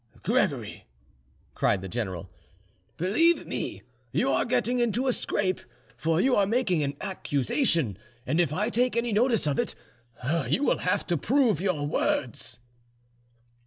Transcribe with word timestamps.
"Gregory," 0.23 0.87
cried 1.53 1.79
the 1.83 1.87
general, 1.87 2.27
"believe 2.97 3.45
me, 3.45 3.83
you 4.11 4.31
are 4.31 4.45
getting 4.45 4.79
into 4.79 5.05
a 5.05 5.13
scrape; 5.13 5.59
for 5.95 6.19
you 6.19 6.35
are 6.35 6.47
making 6.47 6.81
an 6.81 6.95
accusation, 7.01 7.99
and 8.25 8.39
if 8.39 8.51
I 8.51 8.69
take 8.71 8.97
any 8.97 9.13
notice 9.13 9.45
of 9.45 9.59
it, 9.59 9.75
you 10.49 10.63
will 10.63 10.79
have 10.79 11.05
to 11.05 11.17
prove 11.17 11.61
your 11.61 11.85
words." 11.85 12.59